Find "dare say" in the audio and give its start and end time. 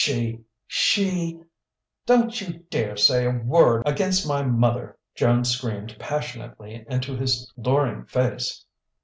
2.71-3.23